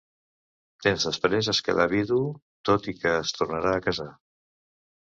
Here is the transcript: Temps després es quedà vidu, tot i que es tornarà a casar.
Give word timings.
Temps 0.85 1.05
després 1.09 1.51
es 1.53 1.61
quedà 1.67 1.87
vidu, 1.93 2.19
tot 2.71 2.91
i 2.95 2.99
que 3.05 3.17
es 3.23 3.39
tornarà 3.39 3.77
a 3.79 3.87
casar. 3.91 4.13